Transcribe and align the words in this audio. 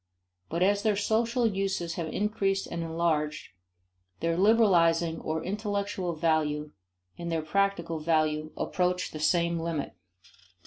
But 0.49 0.63
as 0.63 0.81
their 0.81 0.95
social 0.95 1.45
uses 1.45 1.93
have 1.93 2.07
increased 2.07 2.65
and 2.65 2.81
enlarged, 2.81 3.49
their 4.19 4.35
liberalizing 4.35 5.19
or 5.21 5.43
"intellectual" 5.43 6.15
value 6.15 6.71
and 7.19 7.31
their 7.31 7.43
practical 7.43 7.99
value 7.99 8.51
approach 8.57 9.11
the 9.11 9.19
same 9.19 9.59
limit. 9.59 9.93